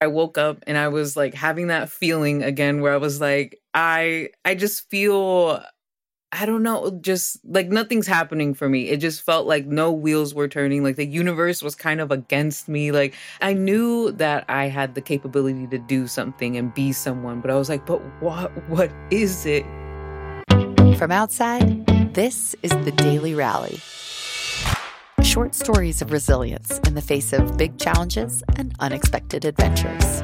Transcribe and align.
I 0.00 0.06
woke 0.06 0.38
up 0.38 0.62
and 0.66 0.78
I 0.78 0.88
was 0.88 1.16
like 1.16 1.34
having 1.34 1.68
that 1.68 1.90
feeling 1.90 2.42
again 2.42 2.80
where 2.80 2.92
I 2.92 2.98
was 2.98 3.20
like, 3.20 3.60
I 3.74 4.30
I 4.44 4.54
just 4.54 4.88
feel 4.90 5.62
I 6.30 6.44
don't 6.44 6.62
know, 6.62 6.98
just 7.00 7.38
like 7.44 7.68
nothing's 7.68 8.06
happening 8.06 8.52
for 8.52 8.68
me. 8.68 8.90
It 8.90 8.98
just 8.98 9.22
felt 9.22 9.46
like 9.46 9.66
no 9.66 9.90
wheels 9.90 10.34
were 10.34 10.46
turning, 10.46 10.84
like 10.84 10.96
the 10.96 11.06
universe 11.06 11.62
was 11.62 11.74
kind 11.74 12.00
of 12.00 12.10
against 12.10 12.68
me. 12.68 12.92
Like 12.92 13.14
I 13.40 13.54
knew 13.54 14.12
that 14.12 14.44
I 14.48 14.66
had 14.66 14.94
the 14.94 15.00
capability 15.00 15.66
to 15.68 15.78
do 15.78 16.06
something 16.06 16.56
and 16.56 16.72
be 16.74 16.92
someone, 16.92 17.40
but 17.40 17.50
I 17.50 17.56
was 17.56 17.68
like, 17.68 17.86
but 17.86 18.00
what 18.20 18.50
what 18.68 18.92
is 19.10 19.46
it? 19.46 19.64
From 20.96 21.10
outside, 21.10 21.86
this 22.14 22.54
is 22.62 22.72
the 22.84 22.92
Daily 22.92 23.34
Rally. 23.34 23.80
Short 25.38 25.54
stories 25.54 26.02
of 26.02 26.10
resilience 26.10 26.80
in 26.80 26.96
the 26.96 27.00
face 27.00 27.32
of 27.32 27.56
big 27.56 27.78
challenges 27.78 28.42
and 28.56 28.74
unexpected 28.80 29.44
adventures. 29.44 30.20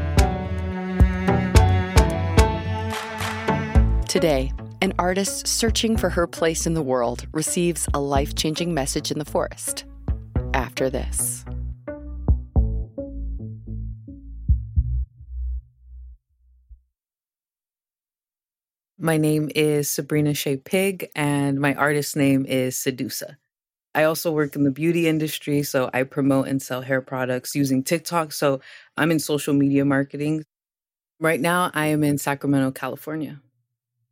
Today, 4.08 4.52
an 4.82 4.92
artist 4.98 5.46
searching 5.46 5.96
for 5.96 6.10
her 6.10 6.26
place 6.26 6.66
in 6.66 6.74
the 6.74 6.82
world 6.82 7.28
receives 7.30 7.88
a 7.94 8.00
life 8.00 8.34
changing 8.34 8.74
message 8.74 9.12
in 9.12 9.20
the 9.20 9.24
forest. 9.24 9.84
After 10.52 10.90
this. 10.90 11.44
My 18.98 19.16
name 19.16 19.48
is 19.54 19.88
Sabrina 19.88 20.34
Shay 20.34 20.56
Pigg, 20.56 21.08
and 21.14 21.60
my 21.60 21.72
artist 21.74 22.16
name 22.16 22.44
is 22.46 22.74
Sedusa. 22.74 23.36
I 23.94 24.04
also 24.04 24.32
work 24.32 24.56
in 24.56 24.64
the 24.64 24.70
beauty 24.70 25.08
industry, 25.08 25.62
so 25.62 25.90
I 25.94 26.02
promote 26.02 26.48
and 26.48 26.60
sell 26.60 26.82
hair 26.82 27.00
products 27.00 27.54
using 27.54 27.82
TikTok. 27.82 28.32
So 28.32 28.60
I'm 28.96 29.10
in 29.10 29.18
social 29.20 29.54
media 29.54 29.84
marketing. 29.84 30.44
Right 31.20 31.40
now, 31.40 31.70
I 31.74 31.86
am 31.86 32.04
in 32.04 32.18
Sacramento, 32.18 32.72
California 32.72 33.40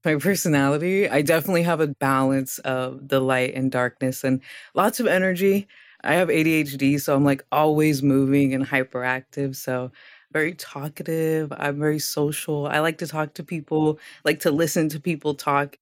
my 0.05 0.16
personality, 0.16 1.08
I 1.08 1.22
definitely 1.22 1.62
have 1.62 1.80
a 1.80 1.89
balance 1.89 2.58
of 2.61 3.08
the 3.08 3.20
light 3.20 3.55
and 3.55 3.70
darkness 3.70 4.24
and 4.24 4.41
lots 4.74 5.00
of 5.00 5.06
energy. 5.06 5.69
I 6.05 6.14
have 6.14 6.28
ADHD, 6.28 7.00
so 7.00 7.14
I'm 7.14 7.24
like 7.24 7.44
always 7.52 8.02
moving 8.02 8.55
and 8.55 8.67
hyperactive. 8.67 9.55
So 9.55 9.92
very 10.33 10.55
talkative. 10.55 11.52
I'm 11.56 11.78
very 11.78 12.00
social. 12.00 12.67
I 12.67 12.80
like 12.80 12.98
to 12.98 13.06
talk 13.06 13.34
to 13.34 13.44
people, 13.44 14.00
like 14.24 14.41
to 14.41 14.50
listen 14.50 14.89
to 14.89 15.00
people 15.00 15.34
talk. 15.34 15.77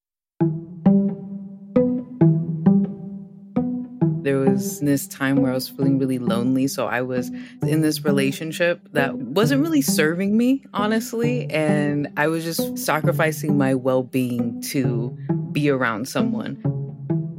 Was 4.61 4.81
this 4.81 5.07
time 5.07 5.37
where 5.37 5.53
I 5.53 5.55
was 5.55 5.69
feeling 5.69 5.99
really 5.99 6.19
lonely. 6.19 6.69
So 6.69 6.87
I 6.87 7.01
was 7.01 7.31
in 7.63 7.81
this 7.81 8.05
relationship 8.05 8.87
that 8.93 9.17
wasn't 9.17 9.63
really 9.63 9.81
serving 9.81 10.37
me, 10.37 10.65
honestly. 10.75 11.51
And 11.51 12.09
I 12.19 12.29
was 12.29 12.45
just 12.45 12.77
sacrificing 12.77 13.57
my 13.57 13.75
well 13.75 14.03
being 14.03 14.61
to 14.73 15.17
be 15.53 15.71
around 15.71 16.09
someone. 16.09 16.63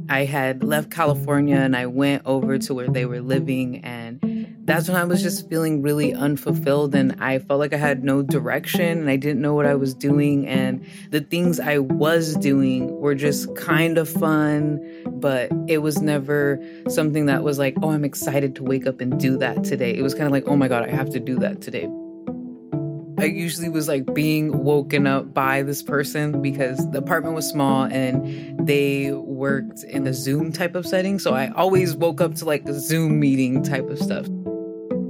I 0.08 0.24
had 0.24 0.64
left 0.64 0.90
California 0.90 1.56
and 1.56 1.76
I 1.76 1.86
went 1.86 2.22
over 2.26 2.58
to 2.58 2.74
where 2.74 2.88
they 2.88 3.06
were 3.06 3.20
living 3.20 3.84
and 3.84 4.20
that's 4.64 4.88
when 4.88 4.96
I 4.96 5.04
was 5.04 5.22
just 5.22 5.48
feeling 5.48 5.82
really 5.82 6.14
unfulfilled 6.14 6.94
and 6.94 7.16
I 7.20 7.40
felt 7.40 7.58
like 7.58 7.72
I 7.72 7.78
had 7.78 8.04
no 8.04 8.22
direction 8.22 9.00
and 9.00 9.10
I 9.10 9.16
didn't 9.16 9.42
know 9.42 9.54
what 9.54 9.66
I 9.66 9.74
was 9.74 9.92
doing. 9.92 10.46
And 10.46 10.84
the 11.10 11.20
things 11.20 11.58
I 11.58 11.78
was 11.78 12.36
doing 12.36 13.00
were 13.00 13.16
just 13.16 13.54
kind 13.56 13.98
of 13.98 14.08
fun, 14.08 14.80
but 15.06 15.50
it 15.66 15.78
was 15.78 16.00
never 16.00 16.64
something 16.88 17.26
that 17.26 17.42
was 17.42 17.58
like, 17.58 17.74
oh, 17.82 17.90
I'm 17.90 18.04
excited 18.04 18.54
to 18.56 18.62
wake 18.62 18.86
up 18.86 19.00
and 19.00 19.18
do 19.18 19.36
that 19.38 19.64
today. 19.64 19.96
It 19.96 20.02
was 20.02 20.14
kind 20.14 20.26
of 20.26 20.32
like, 20.32 20.44
oh 20.46 20.56
my 20.56 20.68
God, 20.68 20.88
I 20.88 20.92
have 20.92 21.10
to 21.10 21.20
do 21.20 21.38
that 21.40 21.60
today. 21.60 21.88
I 23.18 23.26
usually 23.26 23.68
was 23.68 23.86
like 23.86 24.14
being 24.14 24.64
woken 24.64 25.06
up 25.06 25.32
by 25.32 25.62
this 25.62 25.82
person 25.82 26.42
because 26.42 26.90
the 26.90 26.98
apartment 26.98 27.36
was 27.36 27.48
small 27.48 27.84
and 27.84 28.66
they 28.66 29.12
worked 29.12 29.84
in 29.84 30.06
a 30.06 30.14
Zoom 30.14 30.52
type 30.52 30.74
of 30.74 30.86
setting. 30.86 31.18
So 31.20 31.32
I 31.32 31.50
always 31.50 31.94
woke 31.94 32.20
up 32.20 32.34
to 32.36 32.44
like 32.44 32.64
a 32.66 32.74
Zoom 32.74 33.20
meeting 33.20 33.62
type 33.62 33.88
of 33.90 33.98
stuff. 33.98 34.26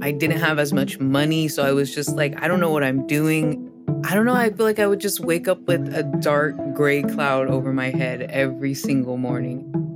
I 0.03 0.11
didn't 0.11 0.39
have 0.39 0.59
as 0.59 0.73
much 0.73 0.99
money. 0.99 1.47
So 1.47 1.63
I 1.63 1.71
was 1.71 1.95
just 1.95 2.17
like, 2.17 2.43
I 2.43 2.49
don't 2.49 2.59
know 2.59 2.71
what 2.71 2.83
I'm 2.83 3.07
doing. 3.07 3.71
I 4.03 4.13
don't 4.15 4.25
know. 4.25 4.33
I 4.33 4.49
feel 4.49 4.65
like 4.65 4.79
I 4.79 4.85
would 4.85 4.99
just 4.99 5.21
wake 5.21 5.47
up 5.47 5.61
with 5.61 5.95
a 5.95 6.03
dark 6.19 6.57
gray 6.73 7.03
cloud 7.03 7.47
over 7.47 7.71
my 7.71 7.89
head 7.89 8.23
every 8.23 8.73
single 8.73 9.15
morning. 9.15 9.92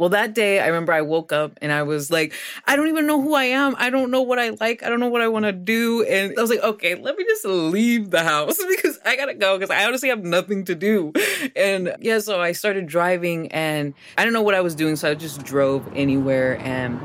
Well, 0.00 0.08
that 0.08 0.32
day, 0.32 0.60
I 0.60 0.68
remember 0.68 0.94
I 0.94 1.02
woke 1.02 1.30
up 1.30 1.58
and 1.60 1.70
I 1.70 1.82
was 1.82 2.10
like, 2.10 2.32
I 2.64 2.74
don't 2.74 2.88
even 2.88 3.06
know 3.06 3.20
who 3.20 3.34
I 3.34 3.44
am. 3.44 3.76
I 3.76 3.90
don't 3.90 4.10
know 4.10 4.22
what 4.22 4.38
I 4.38 4.48
like. 4.58 4.82
I 4.82 4.88
don't 4.88 4.98
know 4.98 5.10
what 5.10 5.20
I 5.20 5.28
want 5.28 5.44
to 5.44 5.52
do. 5.52 6.04
And 6.04 6.32
I 6.38 6.40
was 6.40 6.48
like, 6.48 6.62
okay, 6.62 6.94
let 6.94 7.18
me 7.18 7.24
just 7.24 7.44
leave 7.44 8.10
the 8.10 8.24
house 8.24 8.56
because 8.68 8.98
I 9.04 9.14
got 9.16 9.26
to 9.26 9.34
go 9.34 9.58
because 9.58 9.68
I 9.68 9.84
honestly 9.84 10.08
have 10.08 10.24
nothing 10.24 10.64
to 10.64 10.74
do. 10.74 11.12
And 11.54 11.94
yeah, 12.00 12.18
so 12.20 12.40
I 12.40 12.52
started 12.52 12.86
driving 12.86 13.52
and 13.52 13.92
I 14.16 14.24
don't 14.24 14.32
know 14.32 14.40
what 14.40 14.54
I 14.54 14.62
was 14.62 14.74
doing. 14.74 14.96
So 14.96 15.10
I 15.10 15.14
just 15.14 15.44
drove 15.44 15.86
anywhere. 15.94 16.58
And 16.60 16.98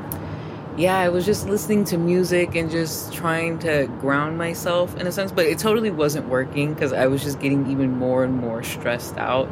yeah, 0.78 0.96
I 0.96 1.10
was 1.10 1.26
just 1.26 1.50
listening 1.50 1.84
to 1.86 1.98
music 1.98 2.54
and 2.54 2.70
just 2.70 3.12
trying 3.12 3.58
to 3.58 3.88
ground 4.00 4.38
myself 4.38 4.96
in 4.96 5.06
a 5.06 5.12
sense, 5.12 5.32
but 5.32 5.44
it 5.44 5.58
totally 5.58 5.90
wasn't 5.90 6.30
working 6.30 6.72
because 6.72 6.94
I 6.94 7.08
was 7.08 7.22
just 7.22 7.40
getting 7.40 7.70
even 7.70 7.90
more 7.90 8.24
and 8.24 8.34
more 8.34 8.62
stressed 8.62 9.18
out. 9.18 9.50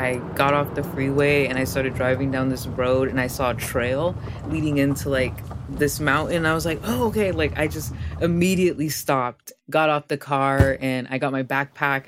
I 0.00 0.16
got 0.34 0.54
off 0.54 0.74
the 0.74 0.82
freeway 0.82 1.46
and 1.46 1.58
I 1.58 1.64
started 1.64 1.94
driving 1.94 2.30
down 2.30 2.48
this 2.48 2.66
road 2.66 3.08
and 3.08 3.20
I 3.20 3.26
saw 3.26 3.50
a 3.50 3.54
trail 3.54 4.16
leading 4.48 4.78
into 4.78 5.10
like 5.10 5.34
this 5.68 6.00
mountain. 6.00 6.46
I 6.46 6.54
was 6.54 6.64
like, 6.64 6.80
oh, 6.84 7.08
okay. 7.08 7.32
Like, 7.32 7.58
I 7.58 7.68
just 7.68 7.92
immediately 8.20 8.88
stopped, 8.88 9.52
got 9.68 9.90
off 9.90 10.08
the 10.08 10.16
car, 10.16 10.78
and 10.80 11.06
I 11.10 11.18
got 11.18 11.32
my 11.32 11.42
backpack. 11.42 12.04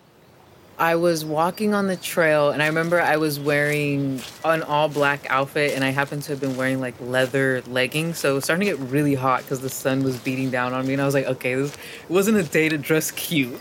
I 0.78 0.96
was 0.96 1.22
walking 1.22 1.74
on 1.74 1.86
the 1.86 1.96
trail 1.96 2.50
and 2.50 2.62
I 2.62 2.66
remember 2.66 3.00
I 3.00 3.18
was 3.18 3.38
wearing 3.38 4.20
an 4.42 4.62
all 4.62 4.88
black 4.88 5.26
outfit 5.28 5.74
and 5.74 5.84
I 5.84 5.90
happened 5.90 6.22
to 6.24 6.32
have 6.32 6.40
been 6.40 6.56
wearing 6.56 6.80
like 6.80 6.94
leather 6.98 7.62
leggings. 7.66 8.18
So 8.18 8.32
it 8.32 8.34
was 8.36 8.44
starting 8.44 8.66
to 8.66 8.76
get 8.76 8.90
really 8.90 9.14
hot 9.14 9.42
because 9.42 9.60
the 9.60 9.68
sun 9.68 10.02
was 10.02 10.18
beating 10.18 10.50
down 10.50 10.72
on 10.72 10.86
me. 10.86 10.94
And 10.94 11.02
I 11.02 11.04
was 11.04 11.14
like, 11.14 11.26
okay, 11.26 11.54
this 11.54 11.76
wasn't 12.08 12.38
a 12.38 12.42
day 12.42 12.70
to 12.70 12.78
dress 12.78 13.10
cute. 13.10 13.60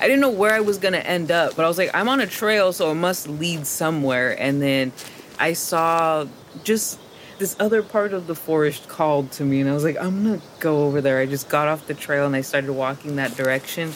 I 0.00 0.04
didn't 0.04 0.20
know 0.20 0.30
where 0.30 0.54
I 0.54 0.60
was 0.60 0.78
gonna 0.78 0.96
end 0.96 1.30
up, 1.30 1.56
but 1.56 1.64
I 1.66 1.68
was 1.68 1.76
like, 1.76 1.90
I'm 1.92 2.08
on 2.08 2.20
a 2.20 2.26
trail, 2.26 2.72
so 2.72 2.90
it 2.90 2.94
must 2.94 3.28
lead 3.28 3.66
somewhere. 3.66 4.32
And 4.40 4.62
then 4.62 4.92
I 5.38 5.52
saw 5.52 6.26
just 6.64 6.98
this 7.38 7.54
other 7.60 7.82
part 7.82 8.14
of 8.14 8.26
the 8.26 8.34
forest 8.34 8.88
called 8.88 9.30
to 9.32 9.44
me, 9.44 9.60
and 9.60 9.68
I 9.68 9.74
was 9.74 9.84
like, 9.84 9.98
I'm 9.98 10.24
gonna 10.24 10.42
go 10.58 10.84
over 10.84 11.02
there. 11.02 11.18
I 11.18 11.26
just 11.26 11.50
got 11.50 11.68
off 11.68 11.86
the 11.86 11.92
trail 11.92 12.24
and 12.24 12.34
I 12.34 12.40
started 12.40 12.72
walking 12.72 13.16
that 13.16 13.36
direction. 13.36 13.92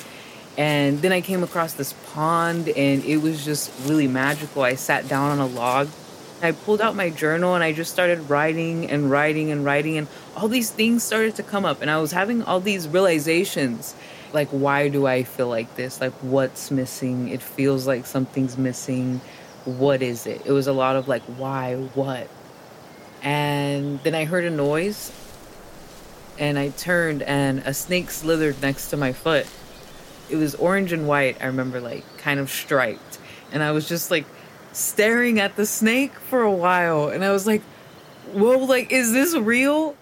And 0.59 1.01
then 1.01 1.11
I 1.11 1.23
came 1.23 1.43
across 1.43 1.73
this 1.73 1.95
pond, 2.13 2.69
and 2.69 3.03
it 3.05 3.17
was 3.17 3.45
just 3.45 3.73
really 3.89 4.07
magical. 4.07 4.63
I 4.63 4.75
sat 4.75 5.09
down 5.09 5.33
on 5.33 5.39
a 5.39 5.47
log. 5.47 5.89
I 6.43 6.53
pulled 6.53 6.83
out 6.83 6.95
my 6.95 7.09
journal 7.09 7.55
and 7.55 7.65
I 7.65 7.73
just 7.73 7.91
started 7.91 8.29
writing 8.29 8.91
and 8.91 9.11
writing 9.11 9.51
and 9.51 9.65
writing, 9.65 9.97
and 9.97 10.07
all 10.37 10.49
these 10.49 10.71
things 10.71 11.03
started 11.03 11.35
to 11.37 11.43
come 11.43 11.65
up. 11.65 11.81
And 11.81 11.91
I 11.91 11.99
was 11.99 12.13
having 12.13 12.43
all 12.43 12.61
these 12.61 12.87
realizations 12.87 13.95
like 14.35 14.49
why 14.49 14.89
do 14.89 15.07
i 15.07 15.23
feel 15.23 15.49
like 15.49 15.75
this? 15.77 16.01
Like 16.01 16.13
what's 16.15 16.71
missing? 16.71 17.29
It 17.29 17.41
feels 17.41 17.87
like 17.87 18.05
something's 18.05 18.59
missing. 18.59 19.21
What 19.65 20.03
is 20.03 20.27
it? 20.27 20.43
It 20.45 20.53
was 20.53 20.67
a 20.67 20.73
lot 20.73 20.97
of 20.97 21.09
like 21.09 21.23
why 21.23 21.77
what? 21.95 22.29
And 23.23 24.01
then 24.03 24.15
i 24.15 24.25
heard 24.25 24.45
a 24.45 24.51
noise 24.51 25.13
and 26.39 26.59
i 26.59 26.69
turned 26.71 27.23
and 27.23 27.61
a 27.61 27.73
snake 27.73 28.11
slithered 28.11 28.61
next 28.61 28.91
to 28.91 28.97
my 28.97 29.13
foot. 29.13 29.47
It 30.29 30.37
was 30.37 30.55
orange 30.57 30.93
and 30.93 31.07
white 31.07 31.41
i 31.41 31.47
remember 31.47 31.81
like 31.81 32.05
kind 32.19 32.41
of 32.41 32.51
striped. 32.51 33.19
And 33.53 33.63
i 33.63 33.71
was 33.71 33.89
just 33.89 34.11
like 34.11 34.27
staring 34.73 35.39
at 35.39 35.55
the 35.55 35.65
snake 35.65 36.13
for 36.15 36.43
a 36.43 36.51
while 36.51 37.07
and 37.09 37.25
i 37.25 37.31
was 37.31 37.47
like 37.47 37.63
whoa 38.33 38.59
like 38.59 38.91
is 38.91 39.13
this 39.13 39.37
real 39.37 39.95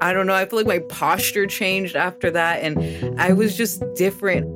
I 0.00 0.12
don't 0.12 0.26
know. 0.26 0.34
I 0.34 0.44
feel 0.46 0.58
like 0.58 0.66
my 0.66 0.78
posture 0.78 1.46
changed 1.46 1.96
after 1.96 2.30
that. 2.30 2.62
And 2.62 3.20
I 3.20 3.32
was 3.32 3.56
just 3.56 3.82
different. 3.94 4.46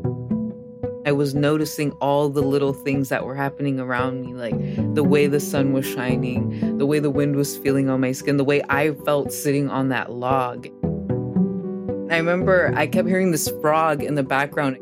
I 1.04 1.10
was 1.10 1.34
noticing 1.34 1.90
all 1.92 2.28
the 2.28 2.42
little 2.42 2.72
things 2.72 3.08
that 3.08 3.26
were 3.26 3.34
happening 3.34 3.80
around 3.80 4.20
me, 4.24 4.34
like 4.34 4.54
the 4.94 5.02
way 5.02 5.26
the 5.26 5.40
sun 5.40 5.72
was 5.72 5.84
shining, 5.84 6.78
the 6.78 6.86
way 6.86 7.00
the 7.00 7.10
wind 7.10 7.34
was 7.34 7.56
feeling 7.56 7.90
on 7.90 8.00
my 8.00 8.12
skin, 8.12 8.36
the 8.36 8.44
way 8.44 8.62
I 8.68 8.92
felt 9.04 9.32
sitting 9.32 9.68
on 9.68 9.88
that 9.88 10.12
log. 10.12 10.68
I 12.08 12.18
remember 12.18 12.72
I 12.76 12.86
kept 12.86 13.08
hearing 13.08 13.32
this 13.32 13.50
frog 13.60 14.02
in 14.02 14.14
the 14.14 14.22
background. 14.22 14.78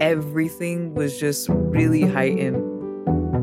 Everything 0.00 0.94
was 0.94 1.20
just 1.20 1.48
really 1.50 2.02
heightened. 2.02 2.56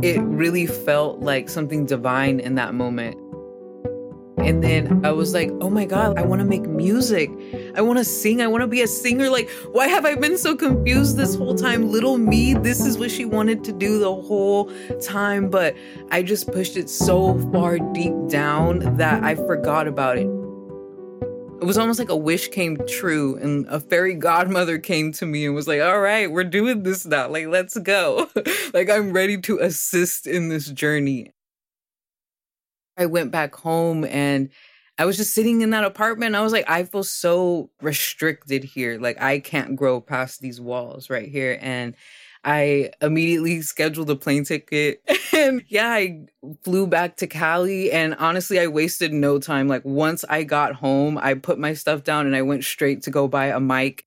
It 0.04 0.20
really 0.22 0.66
felt 0.66 1.20
like 1.20 1.48
something 1.48 1.86
divine 1.86 2.40
in 2.40 2.56
that 2.56 2.74
moment. 2.74 3.18
And 4.44 4.64
then 4.64 5.06
I 5.06 5.12
was 5.12 5.34
like, 5.34 5.50
oh 5.62 5.70
my 5.70 5.86
God, 5.86 6.18
I 6.18 6.24
want 6.24 6.40
to 6.40 6.46
make 6.46 6.64
music. 6.64 7.32
I 7.76 7.82
want 7.82 8.00
to 8.00 8.06
sing. 8.06 8.42
I 8.42 8.48
want 8.48 8.62
to 8.62 8.68
be 8.68 8.82
a 8.82 8.88
singer. 8.88 9.30
Like, 9.30 9.50
why 9.72 9.88
have 9.88 10.06
I 10.06 10.16
been 10.16 10.38
so 10.38 10.56
confused 10.56 11.18
this 11.18 11.36
whole 11.36 11.56
time? 11.56 11.90
Little 11.92 12.18
me, 12.18 12.54
this 12.54 12.86
is 12.86 12.98
what 12.98 13.10
she 13.10 13.26
wanted 13.26 13.64
to 13.64 13.72
do 13.72 14.00
the 14.00 14.14
whole 14.14 14.72
time. 15.02 15.50
But 15.50 15.76
I 16.12 16.24
just 16.24 16.52
pushed 16.52 16.78
it 16.78 16.90
so 16.90 17.40
far 17.52 17.80
deep 17.94 18.14
down 18.28 18.98
that 18.98 19.24
I 19.24 19.36
forgot 19.36 19.88
about 19.88 20.18
it 20.18 20.28
it 21.64 21.66
was 21.66 21.78
almost 21.78 21.98
like 21.98 22.10
a 22.10 22.18
wish 22.18 22.50
came 22.50 22.78
true 22.90 23.38
and 23.38 23.66
a 23.70 23.80
fairy 23.80 24.16
godmother 24.16 24.78
came 24.78 25.14
to 25.14 25.26
me 25.26 25.46
and 25.46 25.56
was 25.56 25.66
like 25.66 25.80
all 25.80 26.02
right 26.02 26.30
we're 26.30 26.44
doing 26.44 26.84
this 26.84 27.06
now 27.06 27.30
like 27.30 27.48
let's 27.48 27.78
go 27.78 28.30
like 28.74 28.90
i'm 28.90 29.14
ready 29.14 29.38
to 29.38 29.60
assist 29.60 30.28
in 30.28 30.50
this 30.50 30.70
journey 30.72 31.32
i 32.98 33.06
went 33.06 33.32
back 33.32 33.56
home 33.56 34.06
and 34.06 34.50
i 34.98 35.06
was 35.06 35.18
just 35.18 35.34
sitting 35.34 35.62
in 35.62 35.72
that 35.72 35.84
apartment. 35.84 36.36
I 36.36 36.42
was 36.42 36.54
like 36.54 36.70
i 36.70 36.84
feel 36.84 37.04
so 37.04 37.70
restricted 37.82 38.64
here. 38.64 39.00
Like 39.00 39.22
i 39.22 39.40
can't 39.40 39.76
grow 39.76 40.02
past 40.02 40.42
these 40.42 40.62
walls 40.62 41.10
right 41.10 41.30
here. 41.30 41.58
And 41.62 41.96
I 42.44 42.92
immediately 43.02 43.62
scheduled 43.62 44.10
a 44.10 44.16
plane 44.16 44.44
ticket 44.44 45.02
and 45.34 45.64
yeah, 45.68 45.90
I 45.90 46.26
flew 46.64 46.88
back 46.88 47.18
to 47.18 47.28
Cali. 47.28 47.92
And 47.92 48.16
honestly, 48.16 48.60
I 48.60 48.68
wasted 48.68 49.14
no 49.14 49.40
time. 49.40 49.68
Like 49.68 49.86
once 49.86 50.26
I 50.30 50.44
got 50.44 50.76
home, 50.76 51.18
I 51.18 51.36
put 51.36 51.58
my 51.58 51.74
stuff 51.74 52.04
down 52.04 52.26
and 52.26 52.36
I 52.36 52.42
went 52.42 52.64
straight 52.64 53.04
to 53.04 53.12
go 53.12 53.28
buy 53.28 53.48
a 53.48 53.60
mic. 53.60 54.06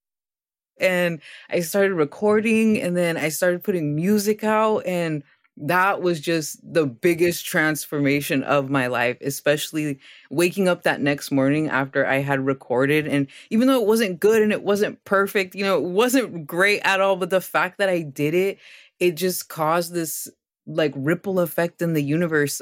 And 0.79 1.23
I 1.49 1.61
started 1.61 1.95
recording 1.95 2.81
and 2.81 2.95
then 2.95 3.17
I 3.17 3.31
started 3.31 3.65
putting 3.65 3.97
music 3.97 4.45
out 4.45 4.81
and 4.85 5.23
that 5.59 6.03
was 6.03 6.21
just 6.21 6.61
the 6.63 6.87
biggest 6.87 7.47
transformation 7.47 8.43
of 8.43 8.69
my 8.69 8.89
life, 8.89 9.17
especially 9.23 9.99
waking 10.31 10.69
up 10.69 10.83
that 10.83 11.01
next 11.01 11.31
morning 11.31 11.69
after 11.69 12.07
I 12.07 12.17
had 12.17 12.45
recorded. 12.45 13.07
And 13.07 13.27
even 13.51 13.67
though 13.67 13.81
it 13.81 13.87
wasn't 13.87 14.21
good 14.21 14.43
and 14.43 14.53
it 14.53 14.63
wasn't 14.63 15.03
perfect, 15.05 15.55
you 15.55 15.65
know, 15.65 15.79
it 15.79 15.85
wasn't 15.85 16.47
great 16.47 16.81
at 16.85 17.01
all, 17.01 17.17
but 17.17 17.31
the 17.31 17.41
fact 17.41 17.79
that 17.79 17.89
I 17.89 18.03
did 18.03 18.35
it, 18.35 18.59
it 19.01 19.13
just 19.13 19.49
caused 19.49 19.95
this 19.95 20.29
like 20.67 20.93
ripple 20.95 21.41
effect 21.41 21.81
in 21.81 21.95
the 21.95 22.03
universe. 22.03 22.61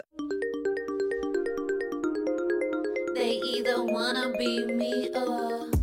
They 3.14 3.41
either 3.44 3.85
wanna 3.85 4.32
be 4.38 4.67
me 4.67 5.08
or 5.14 5.73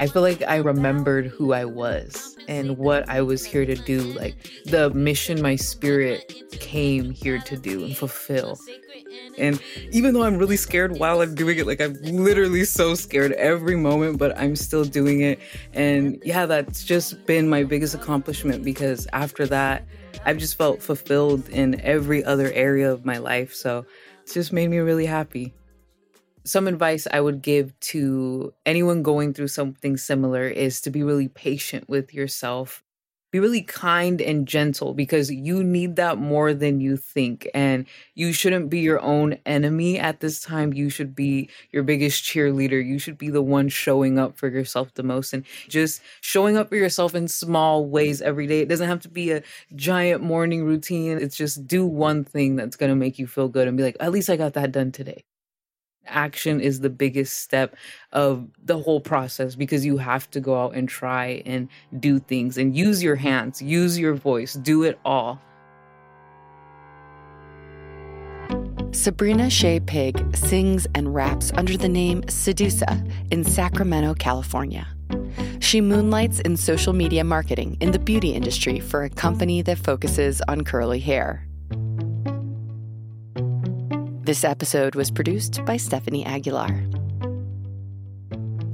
I 0.00 0.06
feel 0.06 0.22
like 0.22 0.42
I 0.42 0.56
remembered 0.56 1.26
who 1.26 1.52
I 1.52 1.64
was 1.64 2.36
and 2.46 2.78
what 2.78 3.08
I 3.08 3.20
was 3.20 3.44
here 3.44 3.66
to 3.66 3.74
do, 3.74 4.00
like 4.00 4.36
the 4.64 4.90
mission 4.90 5.42
my 5.42 5.56
spirit 5.56 6.32
came 6.52 7.10
here 7.10 7.40
to 7.40 7.56
do 7.56 7.84
and 7.84 7.96
fulfill. 7.96 8.60
And 9.38 9.60
even 9.90 10.14
though 10.14 10.22
I'm 10.22 10.38
really 10.38 10.56
scared 10.56 10.98
while 10.98 11.20
I'm 11.20 11.34
doing 11.34 11.58
it, 11.58 11.66
like 11.66 11.80
I'm 11.80 11.94
literally 12.02 12.64
so 12.64 12.94
scared 12.94 13.32
every 13.32 13.76
moment, 13.76 14.18
but 14.18 14.38
I'm 14.38 14.54
still 14.54 14.84
doing 14.84 15.20
it. 15.22 15.40
And 15.72 16.22
yeah, 16.24 16.46
that's 16.46 16.84
just 16.84 17.26
been 17.26 17.48
my 17.48 17.64
biggest 17.64 17.94
accomplishment 17.94 18.62
because 18.64 19.08
after 19.12 19.46
that, 19.46 19.84
I've 20.24 20.38
just 20.38 20.56
felt 20.56 20.80
fulfilled 20.80 21.48
in 21.48 21.80
every 21.80 22.24
other 22.24 22.52
area 22.52 22.92
of 22.92 23.04
my 23.04 23.18
life. 23.18 23.52
So 23.54 23.84
it's 24.22 24.34
just 24.34 24.52
made 24.52 24.68
me 24.68 24.78
really 24.78 25.06
happy 25.06 25.54
some 26.48 26.66
advice 26.66 27.06
I 27.10 27.20
would 27.20 27.42
give 27.42 27.78
to 27.80 28.54
anyone 28.64 29.02
going 29.02 29.34
through 29.34 29.48
something 29.48 29.96
similar 29.96 30.48
is 30.48 30.80
to 30.82 30.90
be 30.90 31.02
really 31.02 31.28
patient 31.28 31.88
with 31.88 32.14
yourself. 32.14 32.82
Be 33.30 33.40
really 33.40 33.60
kind 33.60 34.22
and 34.22 34.48
gentle 34.48 34.94
because 34.94 35.30
you 35.30 35.62
need 35.62 35.96
that 35.96 36.16
more 36.16 36.54
than 36.54 36.80
you 36.80 36.96
think. 36.96 37.46
And 37.52 37.84
you 38.14 38.32
shouldn't 38.32 38.70
be 38.70 38.78
your 38.78 39.02
own 39.02 39.36
enemy 39.44 39.98
at 39.98 40.20
this 40.20 40.40
time. 40.40 40.72
You 40.72 40.88
should 40.88 41.14
be 41.14 41.50
your 41.70 41.82
biggest 41.82 42.24
cheerleader. 42.24 42.82
You 42.82 42.98
should 42.98 43.18
be 43.18 43.28
the 43.28 43.42
one 43.42 43.68
showing 43.68 44.18
up 44.18 44.38
for 44.38 44.48
yourself 44.48 44.94
the 44.94 45.02
most 45.02 45.34
and 45.34 45.44
just 45.68 46.00
showing 46.22 46.56
up 46.56 46.70
for 46.70 46.76
yourself 46.76 47.14
in 47.14 47.28
small 47.28 47.84
ways 47.84 48.22
every 48.22 48.46
day. 48.46 48.60
It 48.60 48.70
doesn't 48.70 48.88
have 48.88 49.00
to 49.00 49.10
be 49.10 49.32
a 49.32 49.42
giant 49.76 50.22
morning 50.22 50.64
routine. 50.64 51.18
It's 51.18 51.36
just 51.36 51.66
do 51.66 51.84
one 51.84 52.24
thing 52.24 52.56
that's 52.56 52.76
going 52.76 52.90
to 52.90 52.96
make 52.96 53.18
you 53.18 53.26
feel 53.26 53.48
good 53.48 53.68
and 53.68 53.76
be 53.76 53.82
like, 53.82 53.98
at 54.00 54.12
least 54.12 54.30
I 54.30 54.36
got 54.36 54.54
that 54.54 54.72
done 54.72 54.92
today 54.92 55.24
action 56.08 56.60
is 56.60 56.80
the 56.80 56.90
biggest 56.90 57.38
step 57.38 57.76
of 58.12 58.48
the 58.64 58.78
whole 58.78 59.00
process 59.00 59.54
because 59.54 59.84
you 59.84 59.96
have 59.98 60.30
to 60.30 60.40
go 60.40 60.60
out 60.60 60.74
and 60.74 60.88
try 60.88 61.42
and 61.46 61.68
do 62.00 62.18
things 62.18 62.58
and 62.58 62.76
use 62.76 63.02
your 63.02 63.16
hands, 63.16 63.62
use 63.62 63.98
your 63.98 64.14
voice, 64.14 64.54
do 64.54 64.82
it 64.82 64.98
all. 65.04 65.40
Sabrina 68.92 69.48
Shay 69.48 69.80
Pigg 69.80 70.36
sings 70.36 70.86
and 70.94 71.14
raps 71.14 71.52
under 71.54 71.76
the 71.76 71.88
name 71.88 72.22
Sedusa 72.22 73.08
in 73.30 73.44
Sacramento, 73.44 74.14
California. 74.14 74.86
She 75.60 75.80
moonlights 75.80 76.40
in 76.40 76.56
social 76.56 76.92
media 76.92 77.24
marketing 77.24 77.76
in 77.80 77.92
the 77.92 77.98
beauty 77.98 78.30
industry 78.30 78.80
for 78.80 79.04
a 79.04 79.10
company 79.10 79.62
that 79.62 79.78
focuses 79.78 80.40
on 80.48 80.64
curly 80.64 81.00
hair. 81.00 81.47
This 84.28 84.44
episode 84.44 84.94
was 84.94 85.10
produced 85.10 85.64
by 85.64 85.78
Stephanie 85.78 86.22
Aguilar. 86.26 86.68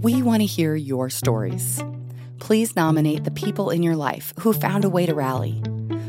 We 0.03 0.21
want 0.21 0.41
to 0.41 0.47
hear 0.47 0.75
your 0.75 1.09
stories. 1.09 1.81
Please 2.41 2.75
nominate 2.75 3.23
the 3.23 3.31
people 3.31 3.71
in 3.71 3.81
your 3.81 3.95
life 3.95 4.33
who 4.41 4.53
found 4.53 4.85
a 4.85 4.89
way 4.89 5.06
to 5.06 5.15
rally. 5.15 5.62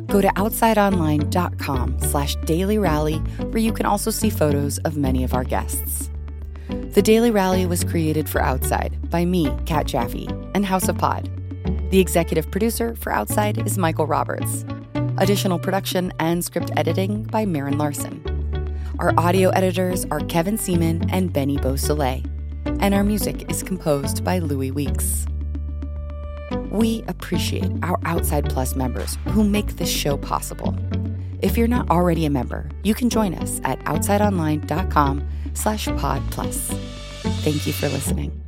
Go 0.07 0.19
to 0.19 0.29
outsideonline.com 0.29 1.99
slash 1.99 2.35
daily 2.37 2.79
rally, 2.79 3.17
where 3.17 3.59
you 3.59 3.71
can 3.71 3.85
also 3.85 4.09
see 4.09 4.31
photos 4.31 4.79
of 4.79 4.97
many 4.97 5.23
of 5.23 5.35
our 5.35 5.43
guests. 5.43 6.09
The 6.67 7.03
Daily 7.03 7.29
Rally 7.29 7.67
was 7.67 7.83
created 7.83 8.27
for 8.27 8.41
Outside 8.41 8.97
by 9.11 9.25
me, 9.25 9.55
Kat 9.67 9.85
Jaffe, 9.85 10.27
and 10.55 10.65
House 10.65 10.87
of 10.87 10.97
Pod. 10.97 11.29
The 11.91 11.99
executive 11.99 12.49
producer 12.49 12.95
for 12.95 13.11
Outside 13.11 13.59
is 13.67 13.77
Michael 13.77 14.07
Roberts. 14.07 14.65
Additional 15.19 15.59
production 15.59 16.11
and 16.19 16.43
script 16.43 16.71
editing 16.75 17.21
by 17.25 17.45
Marin 17.45 17.77
Larson. 17.77 18.14
Our 18.97 19.13
audio 19.17 19.49
editors 19.49 20.05
are 20.05 20.21
Kevin 20.21 20.57
Seaman 20.57 21.09
and 21.09 21.33
Benny 21.33 21.57
Beausoleil, 21.57 22.23
and 22.79 22.93
our 22.93 23.03
music 23.03 23.49
is 23.51 23.61
composed 23.61 24.23
by 24.23 24.39
Louis 24.39 24.71
Weeks. 24.71 25.25
We 26.71 27.03
appreciate 27.07 27.69
our 27.83 27.99
Outside 28.05 28.49
Plus 28.49 28.75
members 28.75 29.17
who 29.27 29.43
make 29.43 29.75
this 29.75 29.89
show 29.89 30.15
possible. 30.17 30.73
If 31.41 31.57
you're 31.57 31.67
not 31.67 31.89
already 31.89 32.25
a 32.25 32.29
member, 32.29 32.69
you 32.83 32.95
can 32.95 33.09
join 33.09 33.33
us 33.33 33.59
at 33.65 33.79
outsideonline.com 33.79 35.27
slash 35.53 35.87
pod 35.97 36.21
plus. 36.31 36.57
Thank 37.43 37.67
you 37.67 37.73
for 37.73 37.89
listening. 37.89 38.44